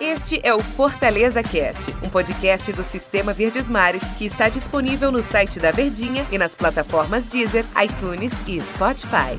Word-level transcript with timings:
Este 0.00 0.40
é 0.42 0.54
o 0.54 0.60
Fortaleza 0.60 1.42
Cast, 1.42 1.92
um 2.02 2.08
podcast 2.08 2.72
do 2.72 2.82
Sistema 2.82 3.32
Verdes 3.32 3.68
Mares 3.68 4.02
que 4.16 4.24
está 4.24 4.48
disponível 4.48 5.12
no 5.12 5.22
site 5.22 5.58
da 5.58 5.70
Verdinha 5.70 6.24
e 6.32 6.38
nas 6.38 6.54
plataformas 6.54 7.28
Deezer, 7.28 7.64
iTunes 7.82 8.32
e 8.48 8.60
Spotify. 8.60 9.38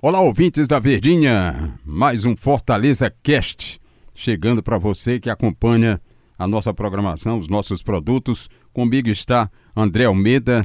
Olá, 0.00 0.20
ouvintes 0.20 0.68
da 0.68 0.78
Verdinha, 0.78 1.78
mais 1.84 2.24
um 2.24 2.36
Fortaleza 2.36 3.12
Cast 3.22 3.80
chegando 4.14 4.62
para 4.62 4.78
você 4.78 5.18
que 5.18 5.30
acompanha 5.30 6.00
a 6.38 6.46
nossa 6.46 6.72
programação, 6.74 7.38
os 7.38 7.48
nossos 7.48 7.82
produtos. 7.82 8.48
Comigo 8.72 9.08
está 9.08 9.50
André 9.74 10.04
Almeida, 10.04 10.62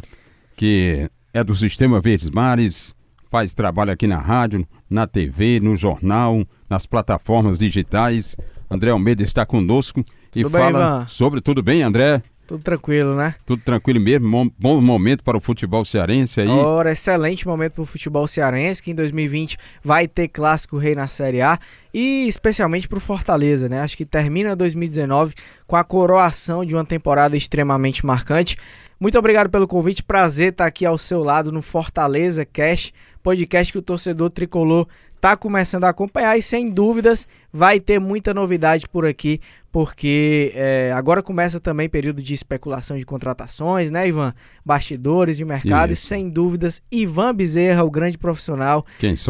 que 0.55 1.09
é 1.33 1.43
do 1.43 1.55
Sistema 1.55 1.99
Verdes 1.99 2.29
Mares, 2.29 2.95
faz 3.29 3.53
trabalho 3.53 3.91
aqui 3.91 4.07
na 4.07 4.19
rádio, 4.19 4.65
na 4.89 5.05
TV, 5.07 5.59
no 5.59 5.75
jornal, 5.75 6.43
nas 6.69 6.85
plataformas 6.85 7.59
digitais. 7.59 8.35
André 8.69 8.91
Almeida 8.91 9.23
está 9.23 9.45
conosco 9.45 10.03
e 10.35 10.43
tudo 10.43 10.51
fala 10.51 10.99
bem, 10.99 11.07
sobre. 11.07 11.41
Tudo 11.41 11.63
bem, 11.63 11.81
André? 11.83 12.21
Tudo 12.47 12.63
tranquilo, 12.63 13.13
né? 13.13 13.35
Tudo 13.45 13.61
tranquilo 13.61 13.99
mesmo. 13.99 14.53
Bom 14.57 14.79
momento 14.79 15.21
para 15.21 15.37
o 15.37 15.41
futebol 15.41 15.83
cearense 15.83 16.39
aí. 16.39 16.47
Ora, 16.47 16.93
excelente 16.93 17.45
momento 17.45 17.73
para 17.73 17.81
o 17.81 17.85
futebol 17.85 18.25
cearense, 18.25 18.81
que 18.81 18.91
em 18.91 18.95
2020 18.95 19.57
vai 19.83 20.07
ter 20.07 20.29
clássico 20.29 20.77
rei 20.77 20.95
na 20.95 21.09
Série 21.09 21.41
A 21.41 21.59
e 21.93 22.25
especialmente 22.25 22.87
para 22.87 22.99
o 22.99 23.01
Fortaleza, 23.01 23.67
né? 23.67 23.81
Acho 23.81 23.97
que 23.97 24.05
termina 24.05 24.55
2019 24.55 25.33
com 25.65 25.75
a 25.75 25.83
coroação 25.83 26.63
de 26.63 26.73
uma 26.73 26.85
temporada 26.85 27.35
extremamente 27.35 28.05
marcante. 28.05 28.55
Muito 28.97 29.19
obrigado 29.19 29.49
pelo 29.49 29.67
convite, 29.67 30.01
prazer 30.01 30.51
estar 30.51 30.65
aqui 30.65 30.85
ao 30.85 30.97
seu 30.97 31.23
lado 31.23 31.51
no 31.51 31.61
Fortaleza 31.61 32.45
Cash, 32.45 32.93
podcast 33.27 33.73
que 33.73 33.77
o 33.77 33.81
torcedor 33.81 34.29
tricolor 34.29 34.87
está 35.13 35.35
começando 35.35 35.83
a 35.83 35.89
acompanhar 35.89 36.37
e 36.37 36.41
sem 36.41 36.69
dúvidas 36.69 37.27
vai 37.51 37.77
ter 37.77 37.99
muita 37.99 38.33
novidade 38.33 38.87
por 38.87 39.05
aqui, 39.05 39.41
porque 39.69 40.53
é, 40.55 40.93
agora 40.95 41.21
começa 41.21 41.59
também 41.59 41.89
período 41.89 42.21
de 42.21 42.33
especulação 42.33 42.97
de 42.97 43.05
contratações, 43.05 43.91
né, 43.91 44.07
Ivan? 44.07 44.33
Bastidores 44.65 45.35
de 45.35 45.43
mercado 45.43 45.91
Isso. 45.91 46.05
e 46.05 46.07
sem 46.07 46.29
dúvidas 46.29 46.81
Ivan 46.89 47.35
Bezerra, 47.35 47.83
o 47.83 47.91
grande 47.91 48.17
profissional, 48.17 48.85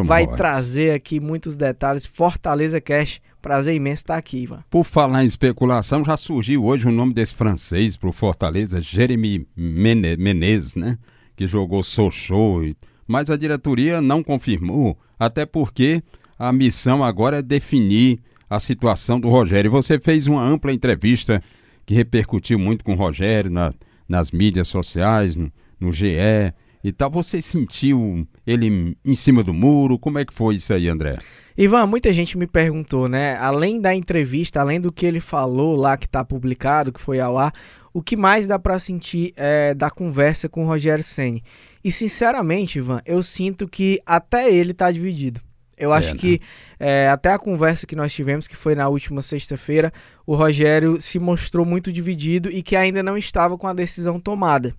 vai 0.06 0.28
nós? 0.28 0.38
trazer 0.38 0.92
aqui 0.92 1.20
muitos 1.20 1.58
detalhes. 1.58 2.06
Fortaleza 2.06 2.80
Cash, 2.80 3.20
prazer 3.42 3.74
imenso 3.74 4.04
estar 4.04 4.18
aqui, 4.18 4.44
Ivan. 4.44 4.64
Por 4.70 4.84
falar 4.84 5.24
em 5.24 5.28
especulação, 5.28 6.06
já 6.06 6.16
surgiu 6.16 6.66
hoje 6.66 6.88
o 6.88 6.92
nome 6.92 7.16
desse 7.16 7.34
francês 7.34 7.98
para 7.98 8.10
o 8.10 8.14
Fortaleza, 8.14 8.80
Jeremy 8.80 9.48
Menezes, 9.56 10.76
né? 10.76 11.00
Que 11.36 11.48
jogou 11.48 11.82
Sochaux, 11.82 12.76
mas 13.08 13.30
a 13.30 13.38
diretoria 13.38 14.02
não 14.02 14.22
confirmou 14.22 14.98
até 15.20 15.46
porque 15.46 16.04
a 16.38 16.52
missão 16.52 17.04
agora 17.04 17.38
é 17.38 17.42
definir 17.42 18.20
a 18.50 18.60
situação 18.60 19.20
do 19.20 19.30
Rogério. 19.30 19.72
Você 19.72 20.00
fez 20.00 20.28
uma 20.28 20.44
ampla 20.44 20.72
entrevista 20.72 21.42
que 21.86 21.94
repercutiu 21.94 22.60
muito 22.60 22.84
com 22.84 22.94
o 22.94 22.98
Rogério 22.98 23.50
na, 23.50 23.74
nas 24.08 24.32
mídias 24.32 24.68
sociais, 24.68 25.36
no, 25.36 25.52
no 25.80 25.92
GE 25.92 26.54
e 26.84 26.92
tal. 26.92 27.10
Você 27.12 27.42
sentiu 27.42 28.28
ele 28.46 28.96
em 29.04 29.16
cima 29.16 29.44
do 29.44 29.54
muro? 29.54 29.98
Como 29.98 30.20
é 30.20 30.26
que 30.26 30.34
foi 30.34 30.56
isso 30.56 30.74
aí, 30.74 30.88
André? 30.88 31.16
Ivan, 31.58 31.88
muita 31.88 32.14
gente 32.14 32.38
me 32.38 32.46
perguntou, 32.46 33.10
né? 33.10 33.36
Além 33.38 33.82
da 33.82 33.96
entrevista, 33.96 34.62
além 34.62 34.80
do 34.80 34.92
que 34.92 35.06
ele 35.06 35.20
falou 35.20 35.76
lá 35.76 35.98
que 35.98 36.06
está 36.06 36.24
publicado, 36.24 36.92
que 36.92 37.02
foi 37.02 37.20
ao 37.20 37.38
ar, 37.38 37.52
o 37.92 38.02
que 38.02 38.16
mais 38.16 38.46
dá 38.46 38.60
para 38.60 38.78
sentir 38.78 39.34
é, 39.36 39.74
da 39.74 39.90
conversa 39.90 40.48
com 40.48 40.64
o 40.64 40.68
Rogério 40.68 41.04
Ceni? 41.04 41.44
E 41.88 41.92
sinceramente, 41.92 42.80
Ivan, 42.80 43.02
eu 43.06 43.24
sinto 43.24 43.66
que 43.66 44.02
até 44.06 44.54
ele 44.54 44.74
está 44.74 44.92
dividido. 44.92 45.40
Eu 45.78 45.94
acho 45.94 46.10
é, 46.10 46.14
né? 46.16 46.20
que 46.20 46.42
é, 46.78 47.08
até 47.08 47.32
a 47.32 47.40
conversa 47.40 47.88
que 47.88 47.96
nós 47.96 48.12
tivemos, 48.12 48.46
que 48.46 48.58
foi 48.58 48.76
na 48.76 48.90
última 48.90 49.22
sexta-feira, 49.22 49.94
o 50.26 50.36
Rogério 50.36 51.02
se 51.02 51.18
mostrou 51.18 51.66
muito 51.66 51.90
dividido 51.90 52.52
e 52.52 52.62
que 52.62 52.76
ainda 52.76 53.02
não 53.02 53.18
estava 53.18 53.58
com 53.58 53.68
a 53.68 53.74
decisão 53.74 54.20
tomada. 54.20 54.76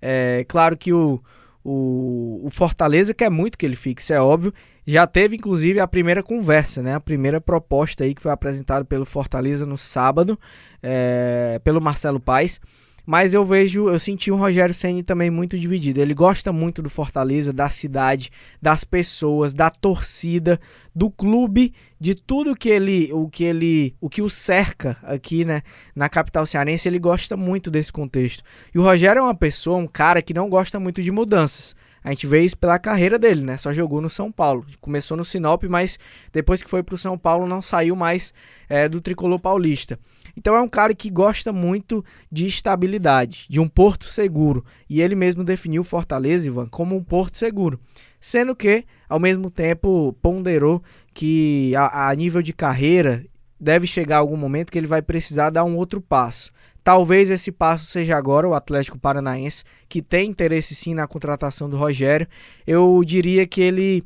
É 0.00 0.42
claro 0.48 0.74
que 0.74 0.90
o, 0.90 1.22
o, 1.62 2.40
o 2.42 2.48
Fortaleza 2.50 3.12
quer 3.12 3.30
muito 3.30 3.58
que 3.58 3.66
ele 3.66 3.76
fique, 3.76 4.00
isso 4.00 4.14
é 4.14 4.20
óbvio. 4.22 4.54
Já 4.86 5.06
teve, 5.06 5.36
inclusive, 5.36 5.80
a 5.80 5.86
primeira 5.86 6.22
conversa, 6.22 6.82
né? 6.82 6.94
A 6.94 7.00
primeira 7.00 7.42
proposta 7.42 8.04
aí 8.04 8.14
que 8.14 8.22
foi 8.22 8.32
apresentada 8.32 8.86
pelo 8.86 9.04
Fortaleza 9.04 9.66
no 9.66 9.76
sábado, 9.76 10.40
é, 10.82 11.60
pelo 11.62 11.78
Marcelo 11.78 12.18
Paes. 12.18 12.58
Mas 13.10 13.32
eu 13.32 13.42
vejo, 13.42 13.88
eu 13.88 13.98
senti 13.98 14.30
o 14.30 14.36
Rogério 14.36 14.74
Ceni 14.74 15.02
também 15.02 15.30
muito 15.30 15.58
dividido. 15.58 15.98
Ele 15.98 16.12
gosta 16.12 16.52
muito 16.52 16.82
do 16.82 16.90
Fortaleza, 16.90 17.54
da 17.54 17.70
cidade, 17.70 18.30
das 18.60 18.84
pessoas, 18.84 19.54
da 19.54 19.70
torcida, 19.70 20.60
do 20.94 21.10
clube, 21.10 21.72
de 21.98 22.14
tudo 22.14 22.54
que 22.54 22.68
ele, 22.68 23.10
o 23.10 23.26
que 23.26 23.44
ele, 23.44 23.96
o 23.98 24.10
que 24.10 24.20
o 24.20 24.28
cerca 24.28 24.98
aqui, 25.02 25.42
né, 25.42 25.62
na 25.96 26.06
capital 26.10 26.44
cearense. 26.44 26.86
Ele 26.86 26.98
gosta 26.98 27.34
muito 27.34 27.70
desse 27.70 27.90
contexto. 27.90 28.44
E 28.74 28.78
o 28.78 28.82
Rogério 28.82 29.20
é 29.20 29.22
uma 29.22 29.34
pessoa, 29.34 29.78
um 29.78 29.86
cara 29.86 30.20
que 30.20 30.34
não 30.34 30.50
gosta 30.50 30.78
muito 30.78 31.02
de 31.02 31.10
mudanças. 31.10 31.74
A 32.04 32.10
gente 32.10 32.26
vê 32.26 32.42
isso 32.42 32.58
pela 32.58 32.78
carreira 32.78 33.18
dele, 33.18 33.42
né? 33.42 33.56
Só 33.56 33.72
jogou 33.72 34.02
no 34.02 34.10
São 34.10 34.30
Paulo. 34.30 34.66
Começou 34.82 35.16
no 35.16 35.24
Sinop, 35.24 35.64
mas 35.64 35.98
depois 36.30 36.62
que 36.62 36.68
foi 36.68 36.82
para 36.82 36.94
o 36.94 36.98
São 36.98 37.16
Paulo 37.16 37.46
não 37.46 37.62
saiu 37.62 37.96
mais 37.96 38.34
é, 38.68 38.86
do 38.86 39.00
tricolor 39.00 39.40
paulista. 39.40 39.98
Então 40.38 40.54
é 40.54 40.60
um 40.60 40.68
cara 40.68 40.94
que 40.94 41.10
gosta 41.10 41.52
muito 41.52 42.04
de 42.30 42.46
estabilidade, 42.46 43.44
de 43.50 43.58
um 43.58 43.66
porto 43.66 44.06
seguro. 44.06 44.64
E 44.88 45.02
ele 45.02 45.16
mesmo 45.16 45.42
definiu 45.42 45.82
Fortaleza, 45.82 46.46
Ivan, 46.46 46.68
como 46.68 46.94
um 46.94 47.02
porto 47.02 47.36
seguro. 47.36 47.80
Sendo 48.20 48.54
que, 48.54 48.84
ao 49.08 49.18
mesmo 49.18 49.50
tempo, 49.50 50.16
ponderou 50.22 50.80
que 51.12 51.74
a, 51.74 52.08
a 52.08 52.14
nível 52.14 52.40
de 52.40 52.52
carreira 52.52 53.26
deve 53.58 53.84
chegar 53.84 54.18
algum 54.18 54.36
momento 54.36 54.70
que 54.70 54.78
ele 54.78 54.86
vai 54.86 55.02
precisar 55.02 55.50
dar 55.50 55.64
um 55.64 55.76
outro 55.76 56.00
passo. 56.00 56.52
Talvez 56.84 57.30
esse 57.30 57.50
passo 57.50 57.86
seja 57.86 58.16
agora 58.16 58.48
o 58.48 58.54
Atlético 58.54 58.96
Paranaense, 58.96 59.64
que 59.88 60.00
tem 60.00 60.30
interesse 60.30 60.72
sim 60.72 60.94
na 60.94 61.08
contratação 61.08 61.68
do 61.68 61.76
Rogério. 61.76 62.28
Eu 62.64 63.02
diria 63.04 63.44
que 63.44 63.60
ele 63.60 64.04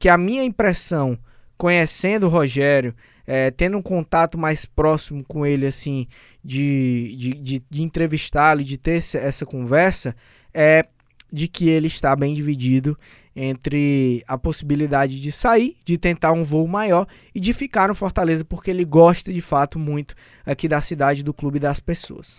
que 0.00 0.08
a 0.08 0.16
minha 0.16 0.44
impressão, 0.44 1.18
conhecendo 1.58 2.26
o 2.26 2.30
Rogério, 2.30 2.94
é, 3.26 3.50
tendo 3.50 3.76
um 3.76 3.82
contato 3.82 4.36
mais 4.36 4.64
próximo 4.64 5.24
com 5.24 5.46
ele, 5.46 5.66
assim, 5.66 6.06
de, 6.44 7.16
de, 7.18 7.34
de, 7.34 7.62
de 7.70 7.82
entrevistá-lo 7.82 8.60
e 8.60 8.64
de 8.64 8.76
ter 8.76 9.02
essa 9.14 9.46
conversa, 9.46 10.14
é 10.52 10.84
de 11.32 11.48
que 11.48 11.68
ele 11.68 11.86
está 11.86 12.14
bem 12.14 12.34
dividido 12.34 12.96
entre 13.34 14.22
a 14.28 14.38
possibilidade 14.38 15.20
de 15.20 15.32
sair, 15.32 15.76
de 15.84 15.98
tentar 15.98 16.32
um 16.32 16.44
voo 16.44 16.68
maior 16.68 17.06
e 17.34 17.40
de 17.40 17.52
ficar 17.52 17.88
no 17.88 17.94
Fortaleza, 17.94 18.44
porque 18.44 18.70
ele 18.70 18.84
gosta 18.84 19.32
de 19.32 19.40
fato 19.40 19.78
muito 19.78 20.14
aqui 20.46 20.68
da 20.68 20.80
cidade, 20.80 21.24
do 21.24 21.34
clube 21.34 21.56
e 21.56 21.60
das 21.60 21.80
pessoas. 21.80 22.38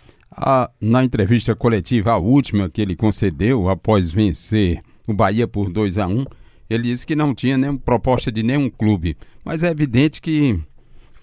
Na 0.79 1.03
entrevista 1.03 1.53
coletiva, 1.55 2.11
a 2.11 2.17
última 2.17 2.69
que 2.69 2.81
ele 2.81 2.95
concedeu 2.95 3.69
após 3.69 4.11
vencer 4.11 4.81
o 5.05 5.13
Bahia 5.13 5.47
por 5.47 5.69
2 5.69 5.97
a 5.97 6.07
1 6.07 6.25
ele 6.69 6.83
disse 6.83 7.05
que 7.05 7.15
não 7.15 7.33
tinha 7.33 7.57
nenhuma 7.57 7.79
proposta 7.79 8.31
de 8.31 8.41
nenhum 8.41 8.69
clube, 8.69 9.15
mas 9.43 9.61
é 9.63 9.69
evidente 9.69 10.21
que 10.21 10.59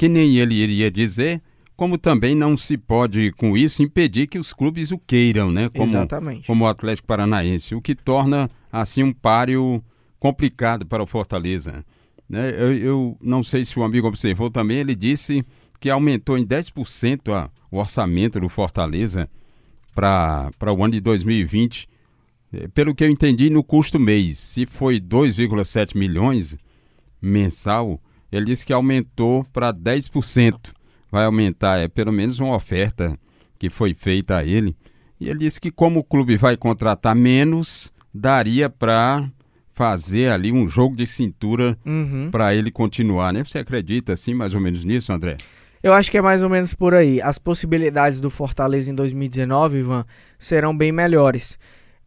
que 0.02 0.08
nem 0.08 0.36
ele 0.36 0.56
iria 0.56 0.90
dizer, 0.90 1.40
como 1.76 1.96
também 1.96 2.34
não 2.34 2.56
se 2.56 2.76
pode, 2.76 3.30
com 3.34 3.56
isso, 3.56 3.84
impedir 3.84 4.26
que 4.26 4.36
os 4.36 4.52
clubes 4.52 4.90
o 4.90 4.98
queiram, 4.98 5.52
né? 5.52 5.68
Como, 5.68 5.84
Exatamente. 5.84 6.44
Como 6.44 6.64
o 6.64 6.66
Atlético 6.66 7.06
Paranaense, 7.06 7.72
o 7.76 7.80
que 7.80 7.94
torna, 7.94 8.50
assim, 8.72 9.04
um 9.04 9.12
páreo 9.12 9.80
complicado 10.18 10.84
para 10.84 11.04
o 11.04 11.06
Fortaleza. 11.06 11.84
Né? 12.28 12.50
Eu, 12.50 12.76
eu 12.76 13.18
não 13.22 13.44
sei 13.44 13.64
se 13.64 13.78
o 13.78 13.84
amigo 13.84 14.08
observou 14.08 14.50
também, 14.50 14.78
ele 14.78 14.96
disse 14.96 15.46
que 15.78 15.88
aumentou 15.88 16.36
em 16.36 16.44
10% 16.44 17.32
a, 17.32 17.48
o 17.70 17.78
orçamento 17.78 18.40
do 18.40 18.48
Fortaleza 18.48 19.30
para 19.94 20.72
o 20.76 20.82
ano 20.82 20.94
de 20.94 21.00
2020. 21.00 21.88
É, 22.52 22.66
pelo 22.66 22.92
que 22.92 23.04
eu 23.04 23.08
entendi, 23.08 23.48
no 23.48 23.62
custo 23.62 24.00
mês, 24.00 24.36
se 24.36 24.66
foi 24.66 25.00
2,7 25.00 25.96
milhões 25.96 26.58
mensal, 27.20 28.00
ele 28.32 28.46
disse 28.46 28.64
que 28.64 28.72
aumentou 28.72 29.44
para 29.52 29.72
10%. 29.72 30.72
Vai 31.10 31.26
aumentar, 31.26 31.78
é 31.78 31.88
pelo 31.88 32.10
menos 32.10 32.38
uma 32.38 32.56
oferta 32.56 33.18
que 33.58 33.68
foi 33.68 33.92
feita 33.92 34.38
a 34.38 34.44
ele. 34.44 34.74
E 35.20 35.28
ele 35.28 35.40
disse 35.40 35.60
que 35.60 35.70
como 35.70 36.00
o 36.00 36.04
clube 36.04 36.36
vai 36.36 36.56
contratar 36.56 37.14
menos, 37.14 37.92
daria 38.12 38.70
para 38.70 39.30
fazer 39.74 40.30
ali 40.30 40.50
um 40.50 40.66
jogo 40.66 40.96
de 40.96 41.06
cintura 41.06 41.78
uhum. 41.84 42.30
para 42.30 42.54
ele 42.54 42.70
continuar, 42.70 43.32
né? 43.32 43.44
Você 43.44 43.58
acredita 43.58 44.14
assim 44.14 44.34
mais 44.34 44.54
ou 44.54 44.60
menos 44.60 44.84
nisso, 44.84 45.12
André? 45.12 45.36
Eu 45.82 45.92
acho 45.92 46.10
que 46.10 46.16
é 46.16 46.22
mais 46.22 46.42
ou 46.42 46.48
menos 46.48 46.72
por 46.72 46.94
aí. 46.94 47.20
As 47.20 47.38
possibilidades 47.38 48.20
do 48.20 48.30
Fortaleza 48.30 48.90
em 48.90 48.94
2019, 48.94 49.78
Ivan, 49.78 50.06
serão 50.38 50.76
bem 50.76 50.92
melhores. 50.92 51.58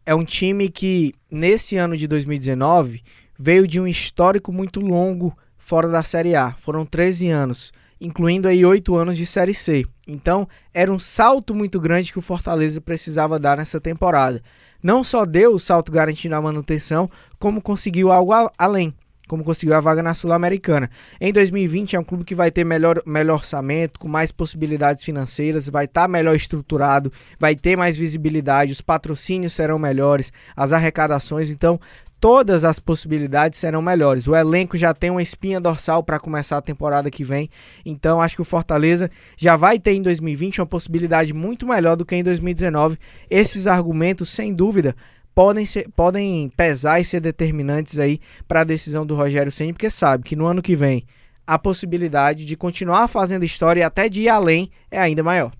É 0.04 0.14
um 0.14 0.24
time 0.24 0.68
que 0.68 1.12
nesse 1.30 1.76
ano 1.76 1.96
de 1.96 2.06
2019 2.08 3.02
veio 3.38 3.66
de 3.66 3.80
um 3.80 3.86
histórico 3.86 4.52
muito 4.52 4.80
longo 4.80 5.36
fora 5.66 5.88
da 5.88 6.04
Série 6.04 6.36
A. 6.36 6.52
Foram 6.60 6.86
13 6.86 7.28
anos, 7.28 7.72
incluindo 8.00 8.46
aí 8.46 8.64
8 8.64 8.94
anos 8.94 9.16
de 9.16 9.26
Série 9.26 9.52
C. 9.52 9.84
Então, 10.06 10.48
era 10.72 10.92
um 10.92 10.98
salto 10.98 11.56
muito 11.56 11.80
grande 11.80 12.12
que 12.12 12.20
o 12.20 12.22
Fortaleza 12.22 12.80
precisava 12.80 13.36
dar 13.36 13.56
nessa 13.56 13.80
temporada. 13.80 14.40
Não 14.80 15.02
só 15.02 15.26
deu 15.26 15.54
o 15.54 15.58
salto 15.58 15.90
garantindo 15.90 16.36
a 16.36 16.40
manutenção, 16.40 17.10
como 17.36 17.60
conseguiu 17.60 18.12
algo 18.12 18.32
além. 18.56 18.94
como 19.28 19.42
conseguiu 19.42 19.74
a 19.74 19.80
vaga 19.80 20.04
na 20.04 20.14
Sul-Americana. 20.14 20.88
Em 21.20 21.32
2020 21.32 21.96
é 21.96 21.98
um 21.98 22.04
clube 22.04 22.22
que 22.22 22.32
vai 22.32 22.48
ter 22.48 22.62
melhor, 22.62 23.02
melhor 23.04 23.38
orçamento, 23.38 23.98
com 23.98 24.06
mais 24.06 24.30
possibilidades 24.30 25.04
financeiras, 25.04 25.68
vai 25.68 25.86
estar 25.86 26.02
tá 26.02 26.08
melhor 26.08 26.36
estruturado, 26.36 27.12
vai 27.36 27.56
ter 27.56 27.74
mais 27.74 27.96
visibilidade, 27.96 28.70
os 28.70 28.80
patrocínios 28.80 29.52
serão 29.52 29.80
melhores, 29.80 30.32
as 30.54 30.72
arrecadações, 30.72 31.50
então 31.50 31.80
todas 32.20 32.64
as 32.64 32.78
possibilidades 32.78 33.58
serão 33.58 33.82
melhores. 33.82 34.26
O 34.26 34.34
elenco 34.34 34.76
já 34.76 34.94
tem 34.94 35.10
uma 35.10 35.22
espinha 35.22 35.60
dorsal 35.60 36.02
para 36.02 36.18
começar 36.18 36.58
a 36.58 36.62
temporada 36.62 37.10
que 37.10 37.24
vem, 37.24 37.50
então 37.84 38.20
acho 38.20 38.36
que 38.36 38.42
o 38.42 38.44
Fortaleza 38.44 39.10
já 39.36 39.56
vai 39.56 39.78
ter 39.78 39.92
em 39.92 40.02
2020 40.02 40.60
uma 40.60 40.66
possibilidade 40.66 41.32
muito 41.32 41.66
melhor 41.66 41.96
do 41.96 42.04
que 42.04 42.16
em 42.16 42.24
2019. 42.24 42.98
Esses 43.28 43.66
argumentos, 43.66 44.30
sem 44.30 44.52
dúvida, 44.54 44.94
podem, 45.34 45.66
ser, 45.66 45.88
podem 45.94 46.48
pesar 46.56 47.00
e 47.00 47.04
ser 47.04 47.20
determinantes 47.20 47.98
aí 47.98 48.20
para 48.48 48.62
a 48.62 48.64
decisão 48.64 49.06
do 49.06 49.14
Rogério 49.14 49.52
Ceni, 49.52 49.72
porque 49.72 49.90
sabe 49.90 50.24
que 50.24 50.34
no 50.34 50.46
ano 50.46 50.62
que 50.62 50.74
vem 50.74 51.04
a 51.46 51.58
possibilidade 51.58 52.44
de 52.44 52.56
continuar 52.56 53.06
fazendo 53.06 53.44
história 53.44 53.80
e 53.80 53.84
até 53.84 54.08
de 54.08 54.22
ir 54.22 54.28
além 54.28 54.70
é 54.90 54.98
ainda 54.98 55.22
maior. 55.22 55.52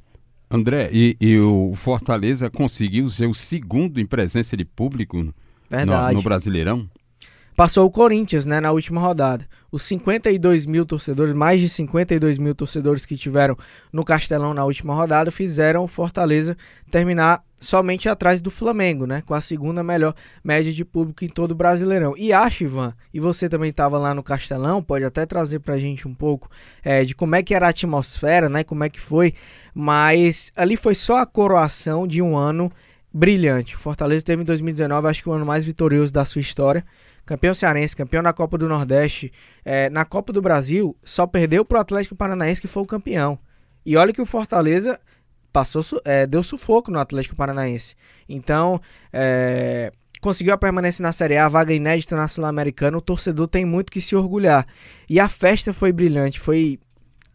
André, 0.51 0.89
e, 0.93 1.17
e 1.21 1.39
o 1.39 1.75
Fortaleza 1.77 2.49
conseguiu 2.49 3.09
ser 3.09 3.27
o 3.27 3.35
segundo 3.35 4.01
em 4.01 4.07
presença 4.07 4.57
de 4.57 4.65
público 4.65 5.33
no, 5.85 6.13
no 6.13 6.23
Brasileirão? 6.23 6.89
Passou 7.57 7.87
o 7.87 7.91
Corinthians, 7.91 8.45
né, 8.45 8.61
na 8.61 8.71
última 8.71 9.01
rodada. 9.01 9.47
Os 9.73 9.83
52 9.85 10.67
mil 10.67 10.85
torcedores, 10.85 11.33
mais 11.33 11.59
de 11.59 11.71
52 11.71 12.37
mil 12.37 12.55
torcedores 12.55 13.07
que 13.07 13.17
tiveram 13.17 13.57
no 13.91 14.05
Castelão 14.05 14.53
na 14.53 14.63
última 14.63 14.95
rodada, 14.95 15.31
fizeram 15.31 15.83
o 15.83 15.89
Fortaleza 15.89 16.55
terminar 16.91 17.43
somente 17.59 18.11
atrás 18.11 18.43
do 18.43 18.51
Flamengo, 18.51 19.07
né, 19.07 19.23
com 19.25 19.33
a 19.33 19.41
segunda 19.41 19.83
melhor 19.83 20.15
média 20.45 20.71
de 20.71 20.85
público 20.85 21.25
em 21.25 21.29
todo 21.29 21.53
o 21.53 21.55
Brasileirão. 21.55 22.15
E 22.17 22.31
acho, 22.31 22.65
Ivan, 22.65 22.93
e 23.13 23.19
você 23.19 23.49
também 23.49 23.71
estava 23.71 23.99
lá 23.99 24.15
no 24.15 24.23
Castelão, 24.23 24.83
pode 24.83 25.05
até 25.05 25.25
trazer 25.25 25.61
pra 25.61 25.79
gente 25.79 26.07
um 26.07 26.15
pouco 26.15 26.51
é, 26.85 27.05
de 27.05 27.15
como 27.15 27.35
é 27.35 27.43
que 27.43 27.55
era 27.55 27.67
a 27.67 27.71
atmosfera, 27.71 28.51
né, 28.51 28.63
como 28.63 28.85
é 28.85 28.91
que 28.91 29.01
foi, 29.01 29.33
mas 29.75 30.53
ali 30.55 30.77
foi 30.77 30.95
só 30.95 31.17
a 31.17 31.27
coroação 31.27 32.07
de 32.07 32.21
um 32.21 32.37
ano 32.37 32.71
brilhante. 33.17 33.77
O 33.77 33.79
Fortaleza 33.79 34.25
teve 34.25 34.43
em 34.43 34.45
2019, 34.45 35.09
acho 35.09 35.23
que 35.23 35.29
o 35.29 35.33
ano 35.33 35.47
mais 35.47 35.65
vitorioso 35.65 36.13
da 36.13 36.25
sua 36.25 36.41
história 36.41 36.85
campeão 37.27 37.53
cearense, 37.53 37.97
campeão 37.97 38.23
da 38.23 38.33
Copa 38.33 38.57
do 38.57 38.69
Nordeste, 38.69 39.33
é, 39.65 39.91
na 39.91 40.05
Copa 40.05 40.33
do 40.33 40.41
Brasil, 40.41 40.97
só 41.03 41.27
perdeu 41.27 41.65
para 41.65 41.79
o 41.79 41.81
Atlético 41.81 42.15
Paranaense, 42.15 42.61
que 42.61 42.69
foi 42.69 42.85
o 42.85 42.87
campeão. 42.87 43.37
E 43.85 43.97
olha 43.97 44.13
que 44.13 44.23
o 44.23 44.27
Fortaleza 44.27 44.99
passou, 45.53 45.83
é, 46.05 46.25
deu 46.25 46.43
sufoco 46.45 46.91
no 46.91 47.01
Atlético 47.01 47.35
Paranaense. 47.35 47.97
Então, 48.29 48.81
é, 49.13 49.93
conseguiu 50.21 50.55
a 50.55 50.59
permanência 50.59 51.03
na 51.03 51.13
Série 51.13 51.37
A, 51.37 51.49
vaga 51.49 51.75
inédita 51.75 52.15
na 52.15 52.29
Sul-Americana. 52.29 52.97
O 52.97 53.03
torcedor 53.03 53.49
tem 53.49 53.65
muito 53.65 53.91
que 53.91 54.01
se 54.01 54.15
orgulhar. 54.15 54.65
E 55.09 55.19
a 55.19 55.29
festa 55.29 55.73
foi 55.73 55.93
brilhante, 55.93 56.39
foi. 56.39 56.79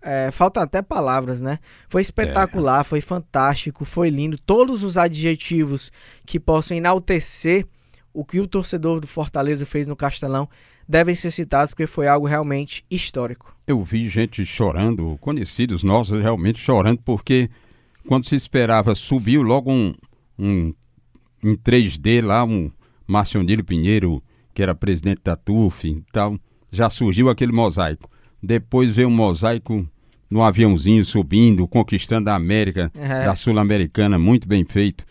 É, 0.01 0.31
faltam 0.31 0.63
até 0.63 0.81
palavras, 0.81 1.41
né? 1.41 1.59
Foi 1.87 2.01
espetacular, 2.01 2.81
é. 2.81 2.83
foi 2.83 3.01
fantástico, 3.01 3.85
foi 3.85 4.09
lindo. 4.09 4.37
Todos 4.37 4.83
os 4.83 4.97
adjetivos 4.97 5.91
que 6.25 6.39
possam 6.39 6.75
enaltecer 6.75 7.67
o 8.13 8.25
que 8.25 8.39
o 8.39 8.47
torcedor 8.47 8.99
do 8.99 9.07
Fortaleza 9.07 9.65
fez 9.65 9.87
no 9.87 9.95
Castelão 9.95 10.49
devem 10.87 11.15
ser 11.15 11.31
citados 11.31 11.71
porque 11.71 11.87
foi 11.87 12.07
algo 12.07 12.27
realmente 12.27 12.83
histórico. 12.89 13.55
Eu 13.65 13.81
vi 13.83 14.09
gente 14.09 14.43
chorando, 14.45 15.17
conhecidos 15.21 15.83
nossos 15.83 16.21
realmente 16.21 16.59
chorando, 16.59 16.99
porque 17.05 17.49
quando 18.07 18.25
se 18.25 18.35
esperava 18.35 18.93
subiu 18.95 19.41
logo 19.41 19.71
um, 19.71 19.93
um 20.37 20.73
em 21.43 21.55
3D 21.55 22.23
lá, 22.23 22.43
um 22.43 22.69
Marcionílio 23.07 23.63
Pinheiro, 23.63 24.21
que 24.53 24.61
era 24.61 24.75
presidente 24.75 25.21
da 25.23 25.35
TUF 25.35 25.87
e 25.87 26.03
tal, 26.11 26.37
já 26.71 26.89
surgiu 26.89 27.29
aquele 27.29 27.51
mosaico. 27.51 28.09
Depois 28.41 28.89
veio 28.89 29.07
um 29.07 29.11
mosaico 29.11 29.87
no 30.29 30.41
aviãozinho 30.41 31.03
subindo, 31.03 31.67
conquistando 31.67 32.29
a 32.29 32.35
América, 32.35 32.89
é. 32.95 33.25
da 33.25 33.35
Sul-Americana, 33.35 34.17
muito 34.17 34.47
bem 34.47 34.63
feito. 34.63 35.05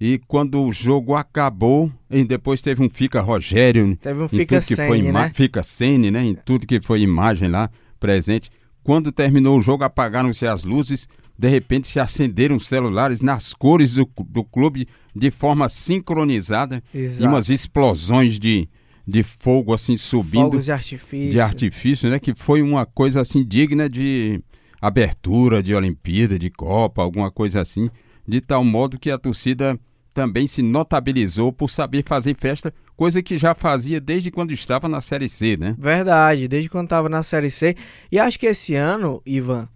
E 0.00 0.20
quando 0.28 0.62
o 0.62 0.72
jogo 0.72 1.14
acabou, 1.14 1.90
e 2.10 2.24
depois 2.24 2.62
teve 2.62 2.82
um 2.82 2.88
Fica 2.88 3.20
Rogério. 3.20 3.96
Teve 3.96 4.22
um 4.22 4.28
Fica 4.28 4.60
que 4.60 4.76
foi 4.76 5.02
né? 5.02 5.30
Fica 5.34 5.62
Sene, 5.62 6.10
né? 6.10 6.24
Em 6.24 6.34
tudo 6.34 6.66
que 6.66 6.80
foi 6.80 7.00
imagem 7.00 7.48
lá 7.48 7.68
presente. 7.98 8.50
Quando 8.82 9.10
terminou 9.10 9.58
o 9.58 9.62
jogo, 9.62 9.84
apagaram-se 9.84 10.46
as 10.46 10.64
luzes. 10.64 11.08
De 11.36 11.48
repente 11.48 11.86
se 11.86 12.00
acenderam 12.00 12.58
celulares 12.58 13.20
nas 13.20 13.52
cores 13.52 13.94
do, 13.94 14.08
do 14.26 14.44
clube 14.44 14.88
de 15.14 15.30
forma 15.30 15.68
sincronizada. 15.68 16.82
Exato. 16.94 17.22
E 17.22 17.26
umas 17.26 17.48
explosões 17.48 18.38
de, 18.38 18.68
de 19.08 19.22
fogo 19.22 19.72
assim 19.72 19.96
subindo. 19.96 20.42
Fogos 20.42 20.66
de 20.66 20.72
artifício. 20.72 21.30
De 21.30 21.40
artifício, 21.40 22.10
né? 22.10 22.18
Que 22.18 22.34
foi 22.34 22.60
uma 22.60 22.84
coisa 22.84 23.22
assim 23.22 23.42
digna 23.42 23.88
de 23.88 24.38
abertura 24.82 25.62
de 25.62 25.74
Olimpíada, 25.74 26.38
de 26.38 26.50
Copa, 26.50 27.00
alguma 27.00 27.30
coisa 27.30 27.62
assim. 27.62 27.88
De 28.26 28.42
tal 28.42 28.62
modo 28.62 28.98
que 28.98 29.10
a 29.10 29.16
torcida 29.16 29.80
também 30.12 30.46
se 30.46 30.60
notabilizou 30.60 31.50
por 31.50 31.70
saber 31.70 32.04
fazer 32.04 32.36
festa, 32.36 32.74
coisa 32.94 33.22
que 33.22 33.38
já 33.38 33.54
fazia 33.54 33.98
desde 33.98 34.30
quando 34.30 34.52
estava 34.52 34.86
na 34.88 35.00
Série 35.00 35.28
C, 35.28 35.56
né? 35.56 35.74
Verdade, 35.78 36.46
desde 36.46 36.68
quando 36.68 36.84
estava 36.84 37.08
na 37.08 37.22
Série 37.22 37.50
C. 37.50 37.76
E 38.12 38.18
acho 38.18 38.38
que 38.38 38.46
esse 38.46 38.74
ano, 38.74 39.22
Ivan, 39.24 39.68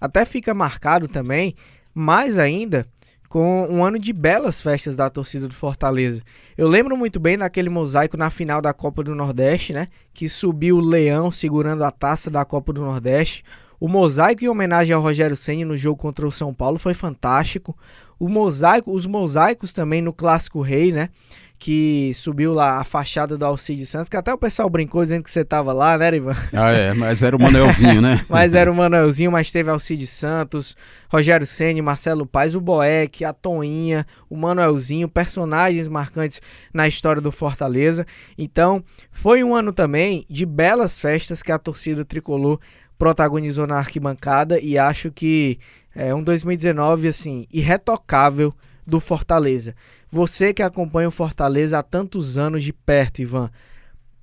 até 0.00 0.24
fica 0.24 0.52
marcado 0.52 1.06
também, 1.06 1.54
mais 1.94 2.38
ainda, 2.38 2.88
com 3.30 3.64
um 3.70 3.84
ano 3.84 3.96
de 3.96 4.12
belas 4.12 4.60
festas 4.60 4.96
da 4.96 5.08
torcida 5.08 5.46
do 5.46 5.54
Fortaleza. 5.54 6.20
Eu 6.58 6.66
lembro 6.66 6.96
muito 6.96 7.20
bem 7.20 7.38
daquele 7.38 7.70
mosaico 7.70 8.16
na 8.16 8.28
final 8.28 8.60
da 8.60 8.74
Copa 8.74 9.04
do 9.04 9.14
Nordeste, 9.14 9.72
né? 9.72 9.86
Que 10.12 10.28
subiu 10.28 10.78
o 10.78 10.80
leão 10.80 11.30
segurando 11.30 11.84
a 11.84 11.92
taça 11.92 12.28
da 12.28 12.44
Copa 12.44 12.72
do 12.72 12.80
Nordeste. 12.80 13.44
O 13.78 13.86
mosaico 13.86 14.44
em 14.44 14.48
homenagem 14.48 14.92
ao 14.92 15.00
Rogério 15.00 15.36
Senna 15.36 15.64
no 15.64 15.76
jogo 15.76 15.96
contra 15.96 16.26
o 16.26 16.32
São 16.32 16.52
Paulo 16.52 16.76
foi 16.76 16.92
fantástico. 16.92 17.78
O 18.18 18.28
mosaico, 18.28 18.92
os 18.92 19.06
mosaicos 19.06 19.72
também 19.72 20.02
no 20.02 20.12
Clássico 20.12 20.60
Rei, 20.60 20.90
né? 20.90 21.08
Que 21.60 22.12
subiu 22.14 22.54
lá 22.54 22.80
a 22.80 22.84
fachada 22.84 23.36
do 23.36 23.44
Alcide 23.44 23.84
Santos, 23.84 24.08
que 24.08 24.16
até 24.16 24.32
o 24.32 24.38
pessoal 24.38 24.70
brincou 24.70 25.04
dizendo 25.04 25.22
que 25.22 25.30
você 25.30 25.44
tava 25.44 25.74
lá, 25.74 25.98
né, 25.98 26.16
Ivan? 26.16 26.34
Ah, 26.54 26.70
é, 26.70 26.94
mas 26.94 27.22
era 27.22 27.36
o 27.36 27.38
Manuelzinho, 27.38 28.00
né? 28.00 28.24
mas 28.30 28.54
era 28.54 28.72
o 28.72 28.74
Manuelzinho, 28.74 29.30
mas 29.30 29.52
teve 29.52 29.68
Alcide 29.68 30.06
Santos, 30.06 30.74
Rogério 31.10 31.46
Ceni, 31.46 31.82
Marcelo 31.82 32.24
Paes, 32.24 32.54
o 32.54 32.62
Boeck, 32.62 33.26
a 33.26 33.34
Toinha, 33.34 34.06
o 34.30 34.38
Manuelzinho, 34.38 35.06
personagens 35.06 35.86
marcantes 35.86 36.40
na 36.72 36.88
história 36.88 37.20
do 37.20 37.30
Fortaleza. 37.30 38.06
Então, 38.38 38.82
foi 39.12 39.44
um 39.44 39.54
ano 39.54 39.70
também 39.70 40.24
de 40.30 40.46
belas 40.46 40.98
festas 40.98 41.42
que 41.42 41.52
a 41.52 41.58
torcida 41.58 42.06
tricolor 42.06 42.58
protagonizou 42.98 43.66
na 43.66 43.76
arquibancada 43.76 44.58
e 44.58 44.78
acho 44.78 45.10
que 45.10 45.58
é 45.94 46.14
um 46.14 46.22
2019 46.22 47.06
assim 47.08 47.46
irretocável 47.52 48.54
do 48.86 48.98
Fortaleza. 48.98 49.74
Você 50.10 50.52
que 50.52 50.62
acompanha 50.62 51.08
o 51.08 51.12
Fortaleza 51.12 51.78
há 51.78 51.82
tantos 51.82 52.36
anos 52.36 52.62
de 52.62 52.72
perto, 52.72 53.22
Ivan, 53.22 53.50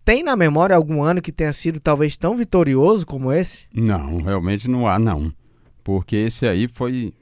tem 0.03 0.24
na 0.24 0.36
memória 0.36 0.75
algum 0.75 1.03
ano 1.03 1.22
que 1.22 1.32
tenha 1.32 1.53
sido 1.53 1.79
talvez 1.79 2.17
tão 2.17 2.36
vitorioso 2.36 3.06
como 3.06 3.32
esse? 3.32 3.65
Não, 3.74 4.22
realmente 4.22 4.67
não 4.67 4.88
há 4.88 5.00
não. 5.00 5.32
Porque 5.84 6.15
esse 6.15 6.48
aí 6.48 6.67
foi 6.67 7.13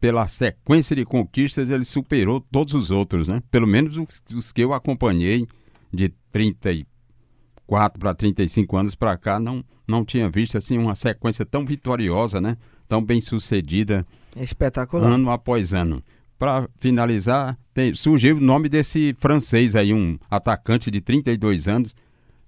pela 0.00 0.26
sequência 0.28 0.94
de 0.94 1.04
conquistas, 1.04 1.70
ele 1.70 1.84
superou 1.84 2.40
todos 2.40 2.74
os 2.74 2.90
outros, 2.90 3.28
né? 3.28 3.42
Pelo 3.50 3.66
menos 3.66 3.96
os, 3.96 4.22
os 4.34 4.52
que 4.52 4.62
eu 4.62 4.72
acompanhei 4.72 5.46
de 5.92 6.10
34 6.32 7.98
para 7.98 8.14
35 8.14 8.76
anos 8.76 8.94
para 8.94 9.16
cá, 9.16 9.38
não 9.38 9.64
não 9.88 10.04
tinha 10.04 10.28
visto 10.28 10.58
assim 10.58 10.76
uma 10.78 10.96
sequência 10.96 11.46
tão 11.46 11.64
vitoriosa, 11.64 12.40
né? 12.40 12.56
tão 12.88 13.02
bem 13.02 13.20
sucedida. 13.20 14.06
Espetacular. 14.36 15.12
Ano 15.12 15.30
após 15.30 15.74
ano. 15.74 16.02
Para 16.38 16.68
finalizar, 16.78 17.58
tem, 17.72 17.94
surgiu 17.94 18.36
o 18.36 18.40
nome 18.40 18.68
desse 18.68 19.14
francês 19.18 19.74
aí, 19.74 19.92
um 19.92 20.18
atacante 20.30 20.90
de 20.90 21.00
32 21.00 21.66
anos, 21.66 21.94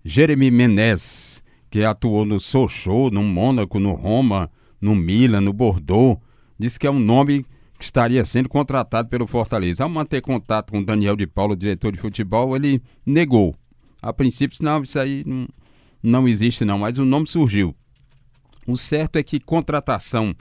Jeremy 0.04 0.50
Menez, 0.50 1.42
que 1.70 1.82
atuou 1.82 2.24
no 2.24 2.38
Sochaux, 2.38 3.10
no 3.10 3.22
Mônaco, 3.22 3.80
no 3.80 3.92
Roma, 3.92 4.50
no 4.80 4.94
Milan, 4.94 5.40
no 5.40 5.52
Bordeaux. 5.52 6.20
Diz 6.58 6.76
que 6.76 6.86
é 6.86 6.90
um 6.90 6.98
nome 6.98 7.46
que 7.78 7.84
estaria 7.84 8.24
sendo 8.24 8.48
contratado 8.48 9.08
pelo 9.08 9.26
Fortaleza. 9.26 9.84
Ao 9.84 9.88
manter 9.88 10.20
contato 10.20 10.70
com 10.70 10.82
Daniel 10.82 11.16
de 11.16 11.26
Paulo, 11.26 11.56
diretor 11.56 11.92
de 11.92 11.98
futebol, 11.98 12.56
ele 12.56 12.82
negou. 13.06 13.54
A 14.02 14.12
princípio, 14.12 14.58
não, 14.62 14.82
isso 14.82 14.98
aí 14.98 15.24
não, 15.26 15.48
não 16.02 16.28
existe 16.28 16.64
não, 16.64 16.78
mas 16.78 16.98
o 16.98 17.04
nome 17.04 17.26
surgiu. 17.26 17.74
O 18.66 18.76
certo 18.76 19.16
é 19.16 19.22
que 19.22 19.40
contratação 19.40 20.34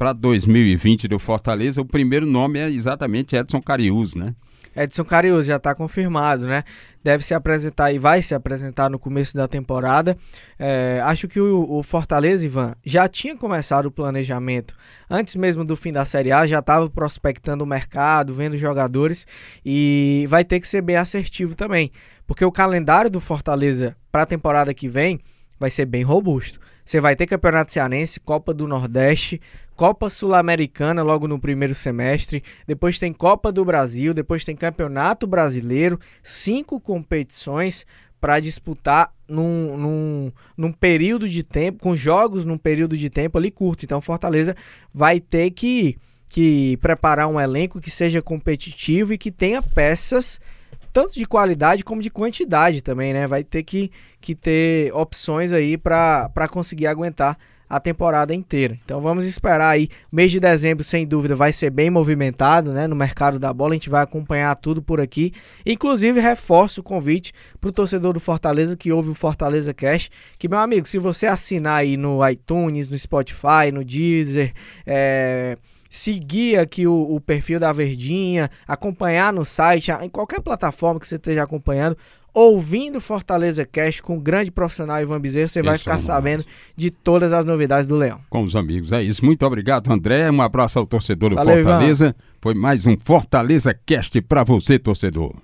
para 0.00 0.14
2020 0.14 1.06
do 1.08 1.18
Fortaleza, 1.18 1.78
o 1.78 1.84
primeiro 1.84 2.24
nome 2.24 2.58
é 2.58 2.70
exatamente 2.70 3.36
Edson 3.36 3.60
Carius, 3.60 4.14
né? 4.14 4.34
Edson 4.74 5.04
Carius 5.04 5.44
já 5.44 5.56
está 5.56 5.74
confirmado, 5.74 6.46
né? 6.46 6.64
Deve 7.04 7.22
se 7.22 7.34
apresentar 7.34 7.92
e 7.92 7.98
vai 7.98 8.22
se 8.22 8.34
apresentar 8.34 8.88
no 8.88 8.98
começo 8.98 9.36
da 9.36 9.46
temporada. 9.46 10.16
É, 10.58 11.02
acho 11.04 11.28
que 11.28 11.38
o, 11.38 11.70
o, 11.70 11.82
Fortaleza, 11.82 12.46
Ivan, 12.46 12.72
já 12.82 13.06
tinha 13.08 13.36
começado 13.36 13.86
o 13.86 13.90
planejamento 13.90 14.74
antes 15.10 15.36
mesmo 15.36 15.66
do 15.66 15.76
fim 15.76 15.92
da 15.92 16.06
Série 16.06 16.32
A, 16.32 16.46
já 16.46 16.60
estava 16.60 16.88
prospectando 16.88 17.62
o 17.62 17.66
mercado, 17.66 18.32
vendo 18.32 18.56
jogadores 18.56 19.26
e 19.62 20.24
vai 20.30 20.46
ter 20.46 20.60
que 20.60 20.68
ser 20.68 20.80
bem 20.80 20.96
assertivo 20.96 21.54
também, 21.54 21.92
porque 22.26 22.42
o 22.42 22.50
calendário 22.50 23.10
do 23.10 23.20
Fortaleza 23.20 23.94
para 24.10 24.22
a 24.22 24.26
temporada 24.26 24.72
que 24.72 24.88
vem 24.88 25.20
vai 25.58 25.68
ser 25.68 25.84
bem 25.84 26.02
robusto. 26.02 26.58
Você 26.90 27.00
vai 27.00 27.14
ter 27.14 27.26
Campeonato 27.26 27.72
Cearense, 27.72 28.18
Copa 28.18 28.52
do 28.52 28.66
Nordeste, 28.66 29.40
Copa 29.80 30.10
Sul-Americana 30.10 31.02
logo 31.02 31.26
no 31.26 31.38
primeiro 31.38 31.74
semestre, 31.74 32.44
depois 32.66 32.98
tem 32.98 33.14
Copa 33.14 33.50
do 33.50 33.64
Brasil, 33.64 34.12
depois 34.12 34.44
tem 34.44 34.54
Campeonato 34.54 35.26
Brasileiro, 35.26 35.98
cinco 36.22 36.78
competições 36.78 37.86
para 38.20 38.40
disputar 38.40 39.10
num, 39.26 39.78
num, 39.78 40.32
num, 40.54 40.70
período 40.70 41.26
de 41.26 41.42
tempo, 41.42 41.78
com 41.78 41.96
jogos 41.96 42.44
num 42.44 42.58
período 42.58 42.94
de 42.94 43.08
tempo 43.08 43.38
ali 43.38 43.50
curto. 43.50 43.86
Então 43.86 44.02
Fortaleza 44.02 44.54
vai 44.92 45.18
ter 45.18 45.50
que, 45.52 45.96
que 46.28 46.76
preparar 46.76 47.26
um 47.26 47.40
elenco 47.40 47.80
que 47.80 47.90
seja 47.90 48.20
competitivo 48.20 49.14
e 49.14 49.18
que 49.18 49.32
tenha 49.32 49.62
peças 49.62 50.38
tanto 50.92 51.14
de 51.14 51.24
qualidade 51.24 51.84
como 51.84 52.02
de 52.02 52.10
quantidade 52.10 52.82
também, 52.82 53.14
né? 53.14 53.26
Vai 53.26 53.42
ter 53.42 53.62
que, 53.62 53.90
que 54.20 54.34
ter 54.34 54.94
opções 54.94 55.54
aí 55.54 55.78
para 55.78 56.48
conseguir 56.50 56.86
aguentar 56.86 57.38
a 57.70 57.78
temporada 57.78 58.34
inteira. 58.34 58.76
Então 58.84 59.00
vamos 59.00 59.24
esperar 59.24 59.70
aí. 59.70 59.88
Mês 60.10 60.32
de 60.32 60.40
dezembro, 60.40 60.82
sem 60.82 61.06
dúvida, 61.06 61.36
vai 61.36 61.52
ser 61.52 61.70
bem 61.70 61.88
movimentado 61.88 62.72
né, 62.72 62.88
no 62.88 62.96
mercado 62.96 63.38
da 63.38 63.52
bola. 63.52 63.70
A 63.70 63.74
gente 63.74 63.88
vai 63.88 64.02
acompanhar 64.02 64.56
tudo 64.56 64.82
por 64.82 65.00
aqui. 65.00 65.32
Inclusive, 65.64 66.18
reforço 66.18 66.80
o 66.80 66.84
convite 66.84 67.32
para 67.60 67.70
o 67.70 67.72
torcedor 67.72 68.12
do 68.12 68.18
Fortaleza 68.18 68.76
que 68.76 68.90
ouve 68.90 69.10
o 69.10 69.14
Fortaleza 69.14 69.72
Cash. 69.72 70.10
Que, 70.36 70.48
meu 70.48 70.58
amigo, 70.58 70.88
se 70.88 70.98
você 70.98 71.26
assinar 71.26 71.78
aí 71.78 71.96
no 71.96 72.28
iTunes, 72.28 72.88
no 72.88 72.98
Spotify, 72.98 73.70
no 73.72 73.84
Deezer, 73.84 74.52
é 74.84 75.56
seguir 75.90 76.56
aqui 76.56 76.86
o, 76.86 77.16
o, 77.16 77.20
perfil 77.20 77.58
da 77.58 77.72
Verdinha, 77.72 78.48
acompanhar 78.66 79.32
no 79.32 79.44
site, 79.44 79.90
em 79.90 80.08
qualquer 80.08 80.40
plataforma 80.40 81.00
que 81.00 81.06
você 81.06 81.16
esteja 81.16 81.42
acompanhando, 81.42 81.98
ouvindo 82.32 83.00
Fortaleza 83.00 83.64
Cast 83.64 84.02
com 84.02 84.16
o 84.16 84.20
grande 84.20 84.50
profissional 84.50 85.00
Ivan 85.00 85.20
Bezerra, 85.20 85.48
você 85.48 85.62
vai 85.62 85.78
ficar 85.78 85.98
sabendo 86.00 86.44
de 86.76 86.90
todas 86.90 87.32
as 87.32 87.44
novidades 87.44 87.86
do 87.86 87.96
Leão. 87.96 88.20
Com 88.28 88.42
os 88.42 88.56
amigos, 88.56 88.92
é 88.92 89.02
isso. 89.02 89.24
Muito 89.24 89.44
obrigado, 89.44 89.90
André. 89.92 90.30
Um 90.30 90.42
abraço 90.42 90.78
ao 90.78 90.86
torcedor 90.86 91.30
do 91.30 91.36
Valeu, 91.36 91.62
Fortaleza. 91.62 92.06
Ivan. 92.06 92.14
Foi 92.40 92.54
mais 92.54 92.86
um 92.86 92.96
Fortaleza 92.96 93.74
Cast 93.86 94.20
para 94.22 94.44
você, 94.44 94.78
torcedor. 94.78 95.34